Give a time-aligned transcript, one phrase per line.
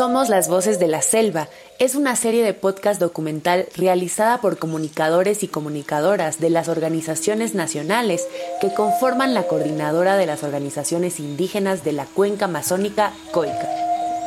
[0.00, 1.48] Somos las Voces de la Selva.
[1.78, 8.26] Es una serie de podcast documental realizada por comunicadores y comunicadoras de las organizaciones nacionales
[8.62, 13.68] que conforman la coordinadora de las organizaciones indígenas de la cuenca amazónica COICA,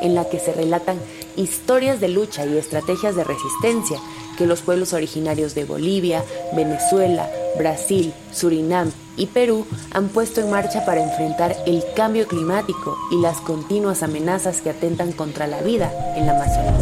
[0.03, 0.99] en la que se relatan
[1.37, 3.99] historias de lucha y estrategias de resistencia
[4.37, 6.23] que los pueblos originarios de Bolivia,
[6.55, 13.21] Venezuela, Brasil, Surinam y Perú han puesto en marcha para enfrentar el cambio climático y
[13.21, 16.73] las continuas amenazas que atentan contra la vida en la Amazonía.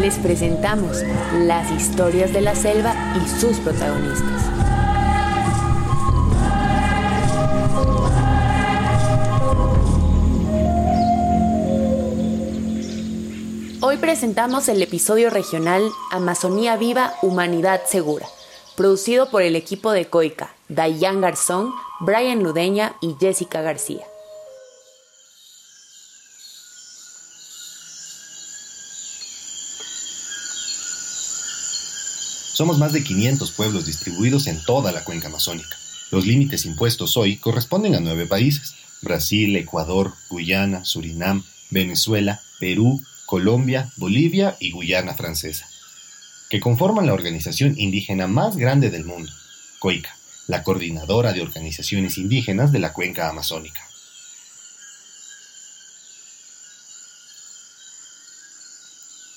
[0.00, 1.02] Les presentamos
[1.46, 4.73] las historias de la selva y sus protagonistas.
[13.94, 15.80] Hoy presentamos el episodio regional
[16.10, 18.26] Amazonía Viva, Humanidad Segura,
[18.76, 21.70] producido por el equipo de COICA, Dayan Garzón,
[22.00, 24.04] Brian Ludeña y Jessica García.
[32.52, 35.76] Somos más de 500 pueblos distribuidos en toda la cuenca amazónica.
[36.10, 43.90] Los límites impuestos hoy corresponden a nueve países, Brasil, Ecuador, Guyana, Surinam, Venezuela, Perú, Colombia,
[43.96, 45.66] Bolivia y Guyana Francesa,
[46.50, 49.32] que conforman la organización indígena más grande del mundo,
[49.78, 50.14] COICA,
[50.46, 53.80] la coordinadora de organizaciones indígenas de la cuenca amazónica.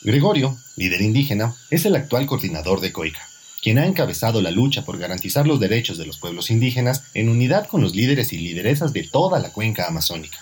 [0.03, 3.27] Gregorio, líder indígena, es el actual coordinador de COICA,
[3.61, 7.67] quien ha encabezado la lucha por garantizar los derechos de los pueblos indígenas en unidad
[7.67, 10.38] con los líderes y lideresas de toda la cuenca amazónica.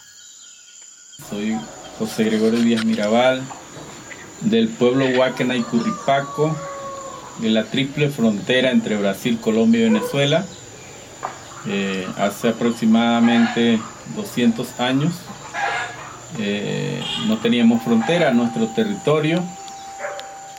[1.29, 1.55] Soy
[1.97, 3.41] José Gregorio Díaz Mirabal,
[4.41, 6.55] del pueblo Huáquena y Curripaco,
[7.39, 10.45] de la triple frontera entre Brasil, Colombia y Venezuela,
[11.67, 13.79] eh, hace aproximadamente
[14.15, 15.13] 200 años.
[16.37, 19.43] Eh, no teníamos frontera, nuestro territorio.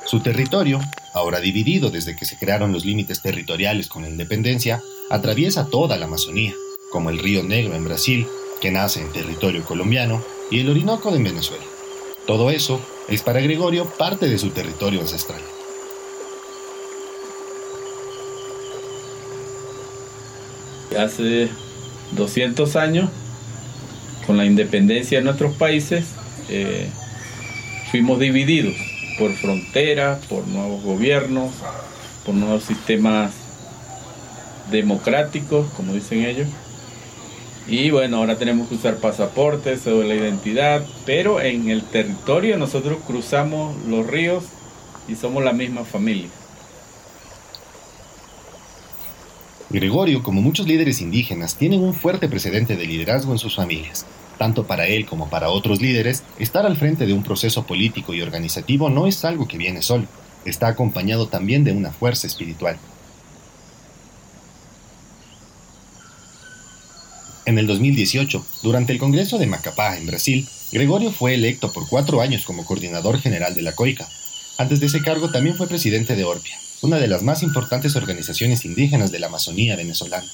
[0.06, 0.80] Su territorio,
[1.12, 4.80] ahora dividido desde que se crearon los límites territoriales con la independencia,
[5.10, 6.54] atraviesa toda la Amazonía,
[6.90, 8.26] como el río Negro en Brasil,
[8.60, 11.64] que nace en territorio colombiano, y el Orinoco de Venezuela.
[12.26, 15.40] Todo eso es para Gregorio parte de su territorio ancestral.
[20.98, 21.48] Hace
[22.12, 23.10] 200 años,
[24.26, 26.06] con la independencia de nuestros países,
[26.48, 26.88] eh,
[27.90, 28.74] fuimos divididos
[29.18, 31.52] por fronteras, por nuevos gobiernos,
[32.24, 33.32] por nuevos sistemas
[34.70, 36.48] democráticos, como dicen ellos.
[37.68, 42.98] Y bueno, ahora tenemos que usar pasaportes, sobre la identidad, pero en el territorio nosotros
[43.04, 44.44] cruzamos los ríos
[45.08, 46.28] y somos la misma familia.
[49.68, 54.06] Gregorio, como muchos líderes indígenas, tienen un fuerte precedente de liderazgo en sus familias.
[54.38, 58.22] Tanto para él como para otros líderes, estar al frente de un proceso político y
[58.22, 60.04] organizativo no es algo que viene solo,
[60.44, 62.78] está acompañado también de una fuerza espiritual.
[67.46, 72.20] En el 2018, durante el Congreso de Macapá, en Brasil, Gregorio fue electo por cuatro
[72.20, 74.08] años como coordinador general de la COICA.
[74.58, 78.64] Antes de ese cargo también fue presidente de Orpia, una de las más importantes organizaciones
[78.64, 80.26] indígenas de la Amazonía venezolana.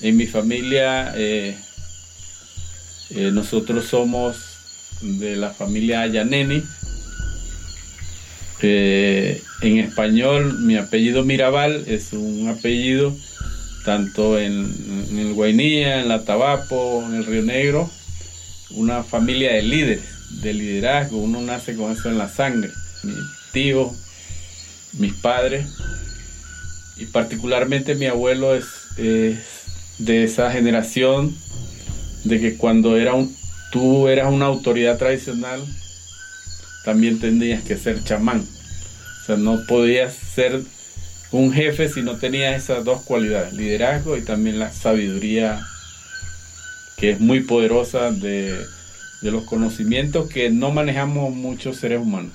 [0.00, 1.56] En mi familia, eh,
[3.10, 4.38] eh, nosotros somos
[5.00, 6.64] de la familia Ayaneni,
[8.62, 13.14] eh, en español, mi apellido Mirabal es un apellido
[13.84, 14.74] tanto en,
[15.16, 17.88] el Guainía, en la Tabapo, en el Río Negro,
[18.70, 20.02] una familia de líderes,
[20.42, 22.70] de liderazgo, uno nace con eso en la sangre.
[23.04, 23.14] Mi
[23.52, 23.94] tío,
[24.94, 25.66] mis padres
[26.96, 28.64] y particularmente mi abuelo es,
[28.96, 31.36] de esa generación
[32.24, 33.34] de que cuando era un,
[33.70, 35.62] tú eras una autoridad tradicional,
[36.86, 38.40] también tendrías que ser chamán.
[38.40, 40.62] O sea, no podías ser
[41.32, 45.60] un jefe si no tenías esas dos cualidades, liderazgo y también la sabiduría
[46.96, 48.64] que es muy poderosa de,
[49.22, 52.32] los conocimientos que no manejamos muchos seres humanos.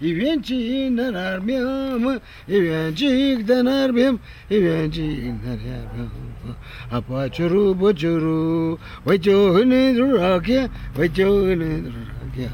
[0.00, 4.18] İvencik dener miyamı, İvencik dener miyam,
[4.50, 6.56] İvencik dener miyamı.
[6.92, 12.50] Apa çuru bu çuru, ve çoğunu durakya, ve çoğunu durakya.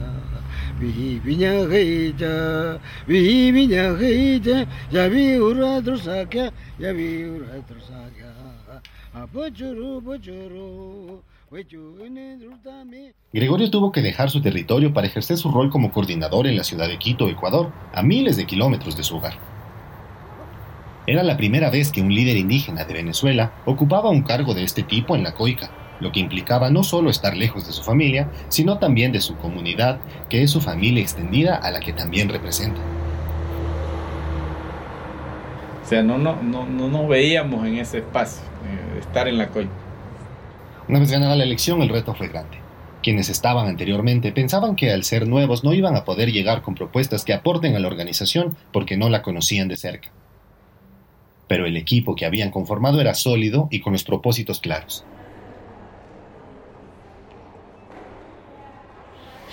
[0.80, 2.78] Vihi binya gıyca,
[3.08, 6.50] vihi binya gıyca, ya vi ura dursakya,
[6.80, 8.32] ya vi ura dursakya.
[9.14, 11.20] Apa çuru bu çuru,
[13.30, 16.88] Gregorio tuvo que dejar su territorio para ejercer su rol como coordinador en la ciudad
[16.88, 19.34] de Quito, Ecuador, a miles de kilómetros de su hogar.
[21.06, 24.82] Era la primera vez que un líder indígena de Venezuela ocupaba un cargo de este
[24.82, 25.70] tipo en la Coica,
[26.00, 30.00] lo que implicaba no solo estar lejos de su familia, sino también de su comunidad,
[30.30, 32.80] que es su familia extendida a la que también representa.
[35.84, 39.48] O sea, no, no, no, no nos veíamos en ese espacio, eh, estar en la
[39.48, 39.82] Coica.
[40.88, 42.58] Una vez ganada la elección, el reto fue grande.
[43.02, 47.24] Quienes estaban anteriormente pensaban que al ser nuevos no iban a poder llegar con propuestas
[47.24, 50.10] que aporten a la organización porque no la conocían de cerca.
[51.46, 55.04] Pero el equipo que habían conformado era sólido y con los propósitos claros.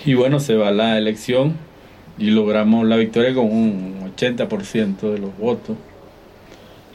[0.04, 1.56] Y bueno, se va la elección
[2.18, 5.76] y logramos la victoria con un 80% de los votos.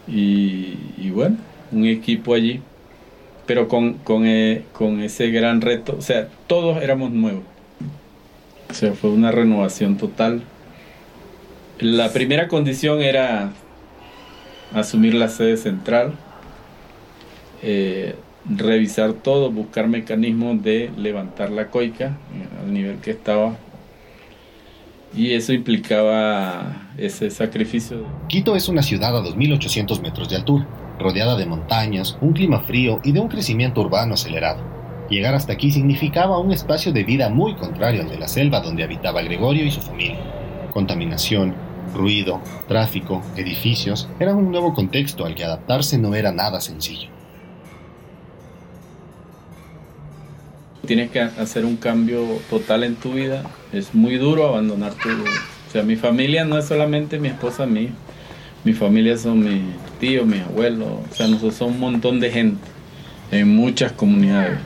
[0.08, 1.38] Y, y bueno,
[1.72, 2.62] un equipo allí
[3.46, 7.44] pero con, con, eh, con ese gran reto, o sea, todos éramos nuevos.
[8.70, 10.42] O sea, fue una renovación total.
[11.80, 13.52] La primera condición era
[14.74, 16.14] asumir la sede central,
[17.62, 18.16] eh,
[18.50, 23.56] revisar todo, buscar mecanismos de levantar la coica eh, al nivel que estaba.
[25.16, 28.06] Y eso implicaba ese sacrificio.
[28.28, 30.68] Quito es una ciudad a 2.800 metros de altura
[31.00, 34.62] rodeada de montañas, un clima frío y de un crecimiento urbano acelerado.
[35.10, 38.84] Llegar hasta aquí significaba un espacio de vida muy contrario al de la selva donde
[38.84, 40.20] habitaba Gregorio y su familia.
[40.74, 41.54] Contaminación,
[41.94, 47.10] ruido, tráfico, edificios, eran un nuevo contexto al que adaptarse no era nada sencillo.
[50.86, 53.44] Tienes que hacer un cambio total en tu vida.
[53.72, 55.10] Es muy duro abandonar tu...
[55.10, 57.90] O sea, mi familia no es solamente mi esposa, mí.
[58.66, 59.62] Mi familia son mis
[60.00, 62.68] tíos, mis abuelos, o sea, nosotros somos un montón de gente
[63.30, 64.58] en muchas comunidades.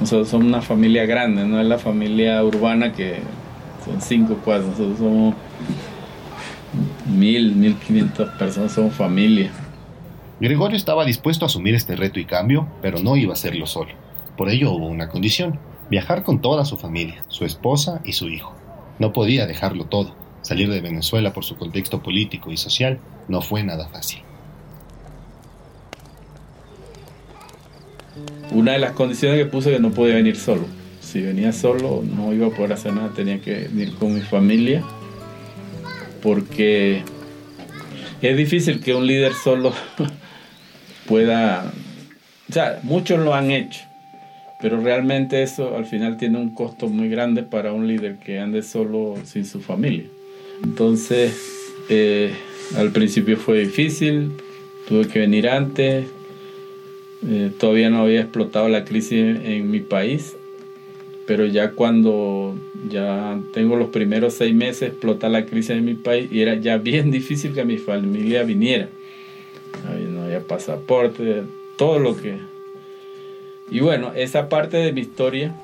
[0.00, 3.20] Nosotros somos una familia grande, no es la familia urbana que
[3.84, 5.36] son cinco, cuatro, nosotros somos
[7.06, 9.52] mil, mil quinientas personas, somos familia.
[10.40, 13.90] Gregorio estaba dispuesto a asumir este reto y cambio, pero no iba a hacerlo solo.
[14.36, 15.60] Por ello hubo una condición,
[15.90, 18.52] viajar con toda su familia, su esposa y su hijo.
[18.98, 23.64] No podía dejarlo todo Salir de Venezuela por su contexto político y social no fue
[23.64, 24.20] nada fácil.
[28.52, 30.62] Una de las condiciones que puse que no podía venir solo.
[31.00, 34.84] Si venía solo no iba a poder hacer nada, tenía que venir con mi familia
[36.22, 37.02] porque
[38.22, 39.72] es difícil que un líder solo
[41.08, 41.72] pueda,
[42.48, 43.80] o sea, muchos lo han hecho,
[44.60, 48.62] pero realmente eso al final tiene un costo muy grande para un líder que ande
[48.62, 50.06] solo sin su familia.
[50.62, 52.34] Entonces, eh,
[52.76, 54.32] al principio fue difícil,
[54.88, 56.06] tuve que venir antes,
[57.28, 60.36] eh, todavía no había explotado la crisis en, mi país,
[61.26, 62.54] pero ya cuando
[62.88, 66.76] ya tengo los primeros seis meses explota la crisis en mi país y era ya
[66.78, 68.88] bien difícil que mi familia viniera.
[70.10, 71.42] No había pasaporte,
[71.76, 72.38] todo lo que...
[73.70, 75.54] Y bueno, esa parte de mi historia,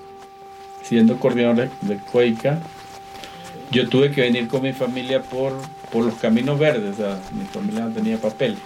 [0.85, 2.01] siendo coordinador de, de
[3.73, 5.55] yo tuve que venir con mi familia por,
[5.91, 8.57] por los caminos verdes, o sea, mi familia no tenía papel.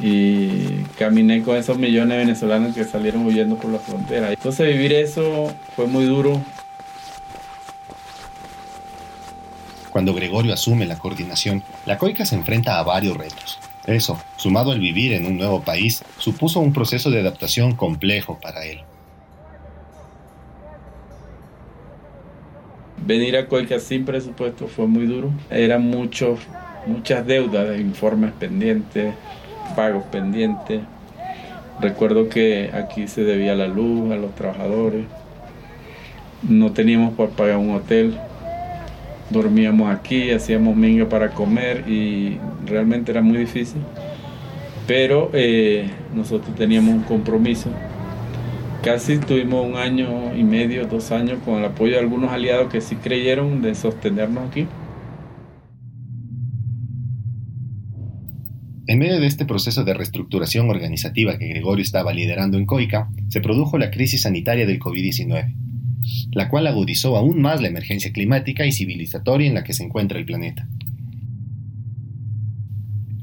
[0.00, 4.30] Y caminé con esos millones de venezolanos que salieron huyendo por la frontera.
[4.30, 6.40] Entonces vivir eso fue muy duro.
[9.90, 13.58] Cuando Gregorio asume la coordinación, la COICA se enfrenta a varios retos.
[13.86, 18.64] Eso, sumado al vivir en un nuevo país, supuso un proceso de adaptación complejo para
[18.64, 18.82] él.
[23.08, 25.30] Venir a Coica sin presupuesto fue muy duro.
[25.48, 26.40] Eran muchos,
[26.86, 29.14] muchas deudas, informes pendientes,
[29.74, 30.82] pagos pendientes.
[31.80, 35.06] Recuerdo que aquí se debía la luz a los trabajadores.
[36.46, 38.14] No teníamos para pagar un hotel.
[39.30, 42.36] Dormíamos aquí, hacíamos minga para comer y
[42.66, 43.80] realmente era muy difícil.
[44.86, 47.70] Pero eh, nosotros teníamos un compromiso
[48.88, 52.80] casi tuvimos un año y medio, dos años con el apoyo de algunos aliados que
[52.80, 54.66] sí creyeron de sostenernos aquí.
[58.86, 63.42] En medio de este proceso de reestructuración organizativa que Gregorio estaba liderando en COICA, se
[63.42, 65.54] produjo la crisis sanitaria del COVID-19,
[66.32, 70.18] la cual agudizó aún más la emergencia climática y civilizatoria en la que se encuentra
[70.18, 70.66] el planeta.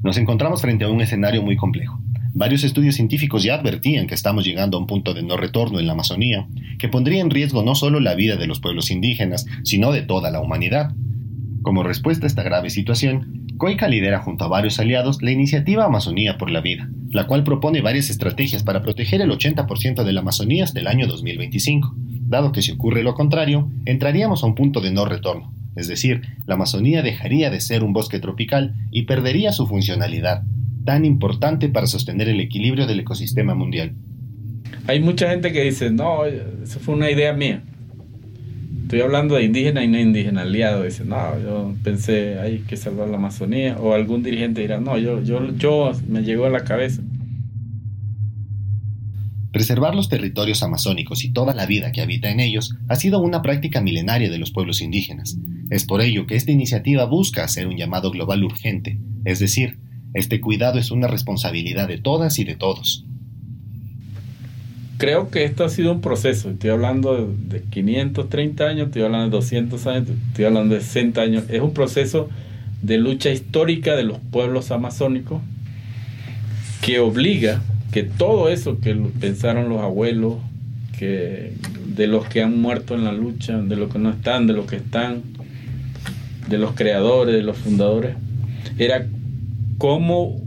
[0.03, 1.99] Nos encontramos frente a un escenario muy complejo.
[2.37, 5.87] Varios estudios científicos ya advertían que estamos llegando a un punto de no retorno en
[5.87, 9.93] la Amazonía, que pondría en riesgo no solo la vida de los pueblos indígenas, sino
[9.93, 10.91] de toda la humanidad.
[11.61, 16.37] Como respuesta a esta grave situación, COICA lidera junto a varios aliados la iniciativa Amazonía
[16.37, 20.65] por la Vida, la cual propone varias estrategias para proteger el 80% de la Amazonía
[20.65, 21.95] hasta el año 2025,
[22.27, 26.21] dado que si ocurre lo contrario, entraríamos a un punto de no retorno, es decir,
[26.45, 30.43] la Amazonía dejaría de ser un bosque tropical y perdería su funcionalidad,
[30.85, 33.93] tan importante para sostener el equilibrio del ecosistema mundial.
[34.87, 37.63] Hay mucha gente que dice, no, eso fue una idea mía.
[38.83, 40.83] Estoy hablando de indígena y no indígena aliado.
[40.83, 43.77] Dice, no, yo pensé, hay que salvar la Amazonía.
[43.79, 47.01] O algún dirigente dirá, no, yo, yo, yo me llegó a la cabeza.
[49.51, 53.41] Preservar los territorios amazónicos y toda la vida que habita en ellos ha sido una
[53.41, 55.37] práctica milenaria de los pueblos indígenas.
[55.71, 59.79] Es por ello que esta iniciativa busca hacer un llamado global urgente, es decir,
[60.15, 63.05] este cuidado es una responsabilidad de todas y de todos
[64.97, 66.49] creo que esto ha sido un proceso.
[66.49, 71.43] Estoy hablando de, 530 años, estoy hablando de 200 años, estoy hablando de 60 años.
[71.49, 72.29] Es un proceso
[72.81, 75.41] de lucha histórica de los pueblos amazónicos
[76.81, 80.35] que obliga que todo eso que pensaron los abuelos,
[80.97, 81.53] que
[81.87, 84.65] de los que han muerto en la lucha, de los que no están, de los
[84.65, 85.23] que están,
[86.47, 88.15] de los creadores, de los fundadores,
[88.77, 89.07] era
[89.77, 90.41] cómo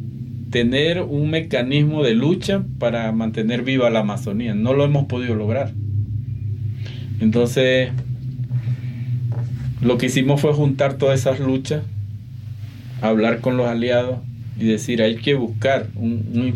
[0.51, 4.55] tener un mecanismo de lucha para mantener viva la Amazonía.
[4.55, 5.73] No lo hemos podido lograr.
[7.21, 7.91] Entonces,
[9.83, 11.83] lo que hicimos fue juntar todas esas luchas,
[13.01, 14.21] hablar con los aliados
[14.59, 16.53] y decir, hay que buscar un,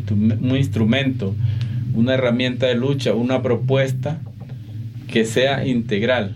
[0.57, 1.35] instrumento,
[1.95, 4.21] una herramienta de lucha, una propuesta
[5.09, 6.35] que sea integral.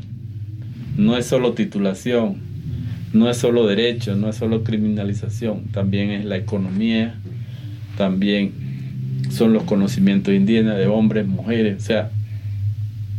[0.96, 2.45] No es solo titulación,
[3.12, 7.14] no es solo derecho, no es solo criminalización, también es la economía,
[7.96, 8.52] también
[9.30, 12.10] son los conocimientos indígenas de hombres, mujeres, o sea,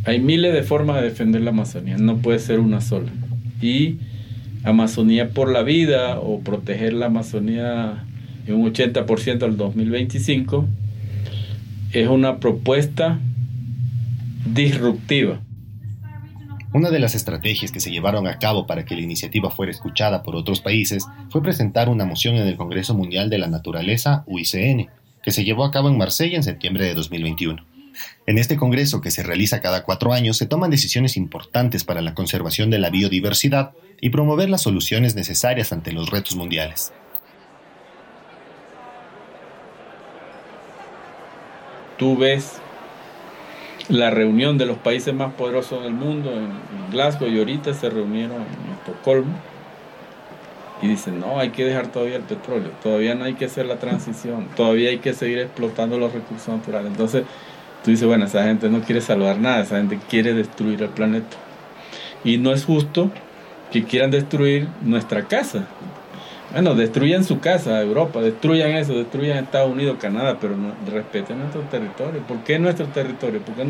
[0.05, 3.11] hay miles de formas de defender la Amazonía, no puede ser una sola.
[3.61, 3.97] Y
[4.63, 8.03] Amazonía por la vida o proteger la Amazonía
[8.47, 10.65] en un 80% al 2025
[11.93, 13.19] es una propuesta
[14.53, 15.39] disruptiva.
[16.77, 20.21] Una de las estrategias que se llevaron a cabo para que la iniciativa fuera escuchada
[20.21, 24.87] por otros países fue presentar una moción en el Congreso Mundial de la Naturaleza, UICN,
[25.23, 27.65] que se llevó a cabo en Marsella en septiembre de 2021.
[28.27, 32.13] En este Congreso, que se realiza cada cuatro años, se toman decisiones importantes para la
[32.13, 36.93] conservación de la biodiversidad y promover las soluciones necesarias ante los retos mundiales.
[41.97, 42.61] Tú ves
[43.89, 48.37] la reunión de los países más poderosos del mundo en, Glasgow y ahorita se reunieron
[48.37, 49.33] en Estocolmo
[50.81, 53.77] y dicen, no, hay que dejar todavía el petróleo, todavía no hay que hacer la
[53.77, 56.91] transición, todavía hay que seguir explotando los recursos naturales.
[56.91, 57.23] Entonces
[57.83, 61.35] tú dices, bueno, esa gente no quiere salvar nada, esa gente quiere destruir el planeta.
[62.23, 63.11] Y no es justo
[63.71, 65.67] que quieran destruir nuestra casa,
[66.53, 71.61] bueno, destruyan su casa, Europa, destruyan eso, destruyan Estados Unidos, Canadá, pero no, respeten nuestro
[71.63, 72.21] territorio.
[72.21, 73.41] ¿Por qué nuestro territorio?
[73.41, 73.65] ¿Por qué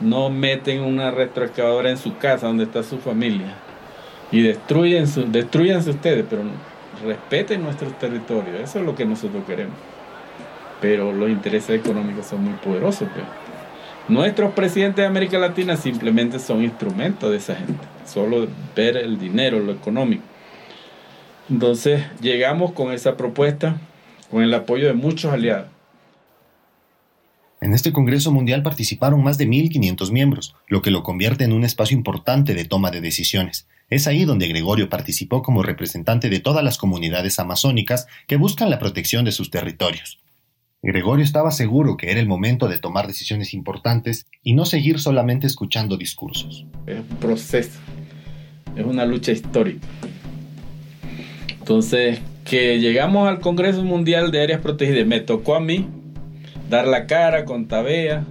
[0.00, 3.56] no, meten una retroexcavadora en su casa donde está su familia?
[4.30, 6.42] Y destruyen su, destruyanse ustedes, pero
[7.02, 8.56] respeten nuestro territorio.
[8.62, 9.76] Eso es lo que nosotros queremos.
[10.82, 13.08] Pero los intereses económicos son muy poderosos.
[13.14, 13.26] Pero
[14.08, 17.86] nuestros presidentes de América Latina simplemente son instrumentos de esa gente.
[18.04, 20.33] Solo ver el dinero, lo económico.
[21.50, 23.80] Entonces llegamos con esa propuesta,
[24.30, 25.68] con el apoyo de muchos aliados.
[27.60, 31.64] En este Congreso Mundial participaron más de 1.500 miembros, lo que lo convierte en un
[31.64, 33.66] espacio importante de toma de decisiones.
[33.88, 38.78] Es ahí donde Gregorio participó como representante de todas las comunidades amazónicas que buscan la
[38.78, 40.20] protección de sus territorios.
[40.82, 45.46] Gregorio estaba seguro que era el momento de tomar decisiones importantes y no seguir solamente
[45.46, 46.66] escuchando discursos.
[46.86, 47.78] Es un proceso,
[48.76, 49.86] es una lucha histórica.
[51.64, 55.86] Entonces, que llegamos al Congreso Mundial de Áreas Protegidas, me tocó a mí
[56.68, 58.22] dar la cara con Tabea,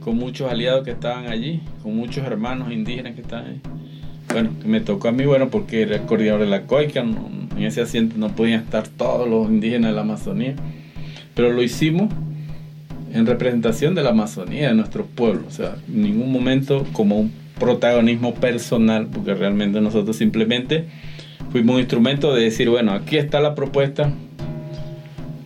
[0.00, 3.60] con muchos aliados que estaban allí, con muchos hermanos indígenas que estaban allí.
[4.32, 7.82] Bueno, me tocó a mí, bueno, porque era el coordinador de la COICA, en ese
[7.82, 10.56] asiento no podían estar todos los indígenas de la Amazonía,
[11.36, 12.12] pero lo hicimos
[13.12, 17.32] en representación de la Amazonía, de nuestro pueblo, o sea, en ningún momento como un
[17.60, 20.86] protagonismo personal, porque realmente nosotros simplemente
[21.52, 24.12] fuimos un instrumento de decir, bueno, aquí está la propuesta,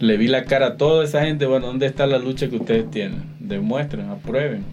[0.01, 2.91] le vi la cara a toda esa gente, bueno, ¿dónde está la lucha que ustedes
[2.91, 3.25] tienen?
[3.41, 4.65] Demuestren, aprueben,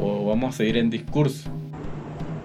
[0.00, 1.50] o vamos a seguir en discurso.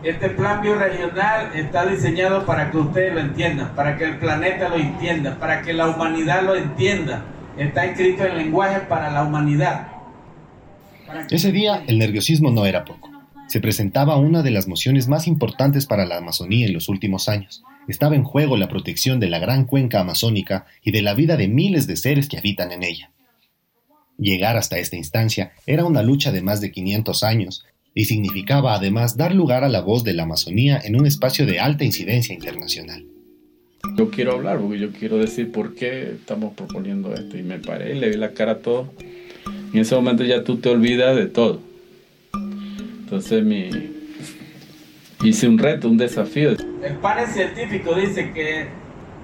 [0.03, 4.77] Este plan bioregional está diseñado para que ustedes lo entiendan, para que el planeta lo
[4.77, 7.25] entienda, para que la humanidad lo entienda.
[7.57, 9.87] Está escrito en lenguaje para la humanidad.
[11.29, 13.09] Ese día el nerviosismo no era poco.
[13.49, 17.63] se presentaba una de las mociones más importantes para la Amazonía en los últimos años.
[17.89, 21.49] Estaba en juego la protección de la gran cuenca amazónica y de la vida de
[21.49, 23.11] miles de seres que habitan en ella.
[24.17, 29.17] Llegar hasta esta instancia era una lucha de más de 500 años y significaba además
[29.17, 33.05] dar lugar a la voz de la Amazonía en un espacio de alta incidencia internacional.
[33.97, 37.95] Yo quiero hablar porque yo quiero decir por qué estamos proponiendo esto y me paré
[37.95, 38.93] y le vi la cara a todo.
[39.73, 41.69] En ese momento ya tú te olvidas de todo
[43.09, 43.71] entonces mi,
[45.23, 46.51] hice un reto, un desafío.
[46.81, 48.67] El panel científico dice que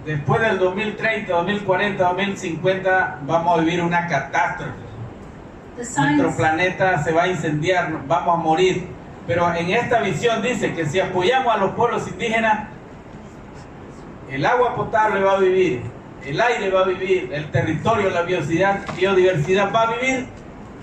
[0.05, 4.73] después del 2030, 2040, 2050 vamos a vivir una catástrofe.
[5.77, 8.87] Nuestro planeta se va a incendiar, vamos a morir.
[9.27, 12.67] Pero en esta visión dice que si apoyamos a los pueblos indígenas,
[14.29, 15.81] el agua potable va a vivir,
[16.25, 20.27] el aire va a vivir, el territorio, la biodiversidad, biodiversidad va a vivir,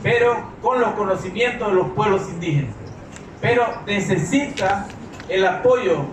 [0.02, 2.74] pero con los conocimientos de los pueblos indígenas
[3.42, 4.86] pero necesita
[5.28, 6.06] el apoyo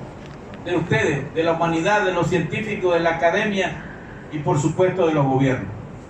[0.66, 3.86] de ustedes, de la humanidad, de los científicos, de la academia
[4.32, 5.70] y por supuesto de los gobiernos.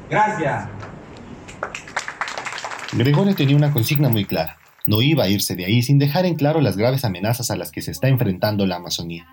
[0.09, 0.67] Gracias.
[2.93, 4.57] Gregorio tenía una consigna muy clara.
[4.85, 7.71] No iba a irse de ahí sin dejar en claro las graves amenazas a las
[7.71, 9.27] que se está enfrentando la Amazonía.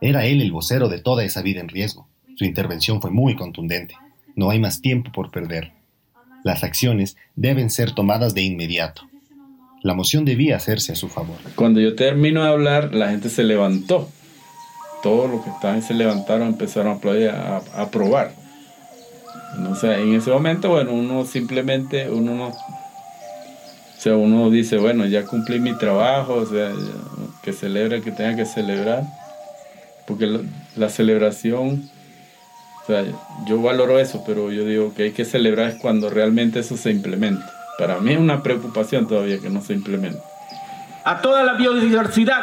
[0.00, 2.08] Era él el vocero de toda esa vida en riesgo.
[2.36, 3.94] Su intervención fue muy contundente.
[4.34, 5.72] No hay más tiempo por perder.
[6.44, 9.02] Las acciones deben ser tomadas de inmediato.
[9.86, 11.36] La moción debía hacerse a su favor.
[11.54, 14.08] Cuando yo termino de hablar, la gente se levantó.
[15.00, 18.32] Todos los que estaban se levantaron, empezaron a aplaudir, a, aprobar.
[19.84, 22.54] en ese momento, bueno, uno simplemente, uno no, o
[23.96, 26.72] sea, uno dice, bueno, ya cumplí mi trabajo, o sea,
[27.44, 29.04] que celebre el que tenga que celebrar,
[30.08, 30.40] porque la,
[30.74, 31.88] la, celebración,
[32.82, 33.04] o sea,
[33.46, 36.90] yo valoro eso, pero yo digo que hay que celebrar es cuando realmente eso se
[36.90, 37.55] implementa.
[37.78, 40.20] Para mí es una preocupación todavía que no se implemente.
[41.04, 42.42] A toda la biodiversidad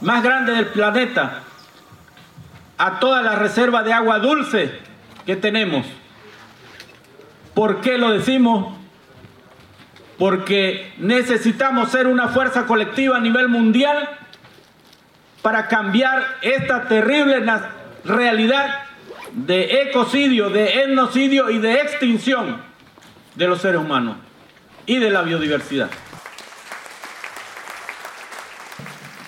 [0.00, 1.42] más grande del planeta,
[2.76, 4.72] a toda la reserva de agua dulce
[5.24, 5.86] que tenemos.
[7.54, 8.74] ¿Por qué lo decimos?
[10.18, 14.08] Porque necesitamos ser una fuerza colectiva a nivel mundial
[15.42, 17.44] para cambiar esta terrible
[18.04, 18.80] realidad
[19.32, 22.60] de ecocidio, de etnocidio y de extinción
[23.36, 24.16] de los seres humanos
[24.88, 25.90] y de la biodiversidad.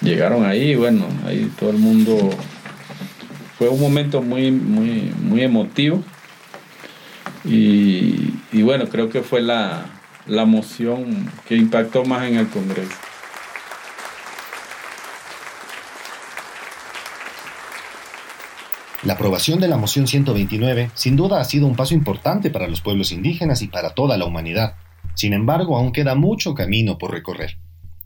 [0.00, 2.30] Llegaron ahí, bueno, ahí todo el mundo
[3.58, 6.02] fue un momento muy, muy, muy emotivo.
[7.44, 9.84] Y, bueno, creo que fue la,
[10.26, 12.94] la moción que impactó más en el Congreso.
[19.02, 22.80] La aprobación de la moción 129 sin duda ha sido un paso importante para los
[22.80, 24.76] pueblos indígenas y para toda la humanidad.
[25.20, 27.59] Sin embargo, aún queda mucho camino por recorrer.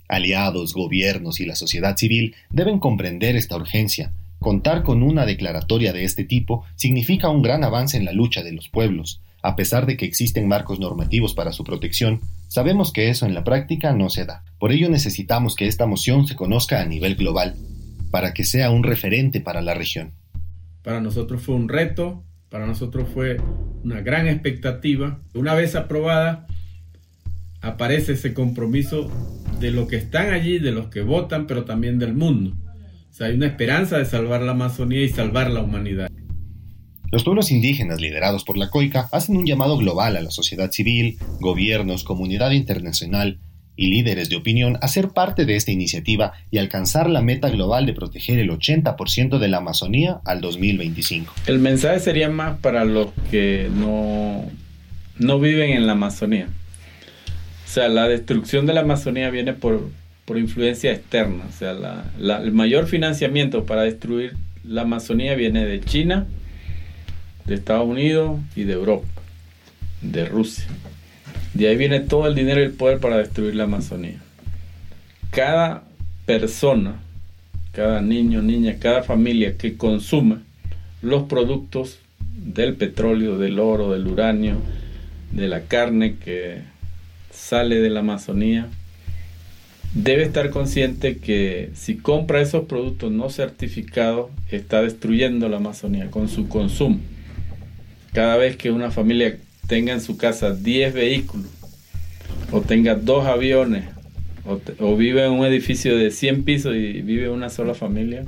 [0.09, 4.13] Aliados, gobiernos y la sociedad civil deben comprender esta urgencia.
[4.41, 8.51] Contar con una declaratoria de este tipo significa un gran avance en la lucha de
[8.51, 9.23] los pueblos.
[9.43, 13.45] A pesar de que existen marcos normativos para su protección, sabemos que eso en la
[13.45, 14.43] práctica no se da.
[14.59, 17.55] Por ello necesitamos que esta moción se conozca a nivel global,
[18.11, 20.15] para que sea un referente para la región.
[20.83, 23.37] Para nosotros fue un reto, para nosotros fue
[23.85, 25.21] una gran expectativa.
[25.33, 26.49] Una vez aprobada,
[27.65, 29.11] aparece ese compromiso
[29.61, 32.53] de los que están allí, de los que votan, pero también del mundo.
[33.11, 36.11] O sea, hay una esperanza de salvar la Amazonía y salvar la humanidad.
[37.11, 41.17] Los pueblos indígenas liderados por la COICA hacen un llamado global a la sociedad civil,
[41.41, 43.39] gobiernos, comunidad internacional
[43.77, 47.87] y líderes de opinión a ser parte de esta iniciativa y alcanzar la meta global
[47.87, 51.33] de proteger el 80% de la Amazonía al 2025.
[51.47, 54.45] El mensaje sería más para los que no,
[55.19, 56.49] no viven en la Amazonía.
[57.65, 59.91] O sea, la destrucción de la Amazonía viene por,
[60.37, 61.45] influencia externa.
[61.49, 61.73] O sea,
[62.19, 66.27] el mayor financiamiento para destruir la Amazonía viene de China,
[67.45, 69.07] de Estados Unidos y de Europa,
[70.03, 70.67] de Rusia.
[71.53, 74.19] De ahí viene todo el dinero y el poder para destruir la Amazonía.
[75.31, 75.85] Cada
[76.27, 76.97] persona,
[77.73, 80.39] cada niño, niña, cada familia que consume
[81.03, 81.99] los productos
[82.35, 84.57] del petróleo, del oro, del uranio,
[85.33, 86.63] de la carne que
[87.35, 88.69] sale de la Amazonía,
[89.95, 96.29] debe estar consciente que si compra esos productos no certificados, está destruyendo la Amazonía con
[96.29, 97.01] su consumo.
[98.13, 101.47] Cada vez que una familia tenga en su casa 10 vehículos,
[102.51, 103.85] o tenga dos aviones,
[104.79, 108.25] o, vive en un edificio de 100 pisos y vive una sola familia,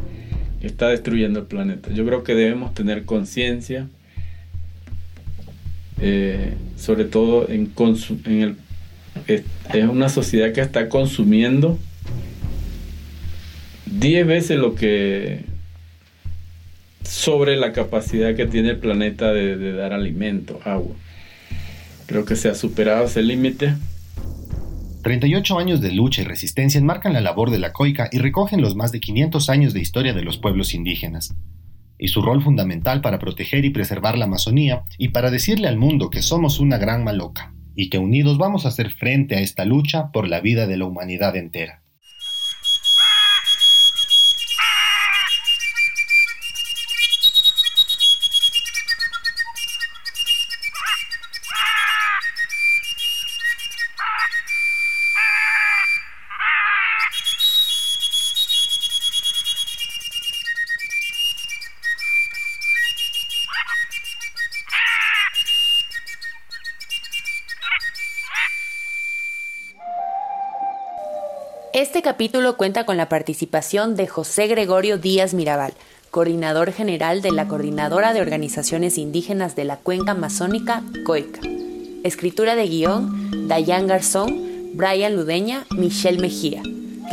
[0.63, 1.91] está destruyendo el planeta.
[1.93, 3.89] Yo creo que debemos tener conciencia,
[6.01, 7.71] eh, sobre todo en,
[8.25, 8.57] en el
[9.27, 9.45] es,
[9.89, 11.79] una sociedad que está consumiendo
[13.87, 15.45] 10 veces lo que
[17.03, 20.95] sobre la capacidad que tiene el planeta de, de dar alimento, agua.
[22.07, 23.75] Creo que se ha superado ese límite.
[25.03, 28.75] 38 años de lucha y resistencia enmarcan la labor de la COICA y recogen los
[28.75, 31.35] más de 500 años de historia de los pueblos indígenas,
[31.97, 36.11] y su rol fundamental para proteger y preservar la Amazonía y para decirle al mundo
[36.11, 40.11] que somos una gran maloca y que unidos vamos a hacer frente a esta lucha
[40.11, 41.83] por la vida de la humanidad entera.
[71.77, 75.75] Este capítulo cuenta con la participación de José Gregorio Díaz Mirabal,
[76.11, 81.43] coordinador general de la Coordinadora de Organizaciones Indígenas de la Cuenca Amazónica, COICA.
[82.03, 86.63] Escritura de guion, Dayan Garzón, Brian Ludeña, Michelle Mejía.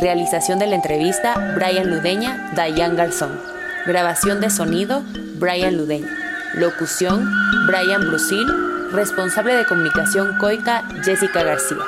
[0.00, 3.38] Realización de la entrevista, Brian Ludeña, Dayan Garzón.
[3.84, 5.02] Grabación de sonido,
[5.34, 6.08] Brian Ludeña.
[6.54, 7.30] Locución,
[7.66, 8.46] Brian Brusil.
[8.92, 11.84] Responsable de comunicación COICA, Jessica García.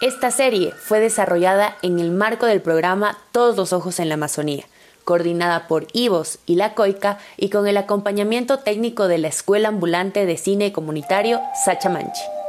[0.00, 4.64] Esta serie fue desarrollada en el marco del programa Todos los Ojos en la Amazonía
[5.10, 10.24] coordinada por IVOS y La Coica y con el acompañamiento técnico de la Escuela Ambulante
[10.24, 12.39] de Cine Comunitario Sacha Manchi.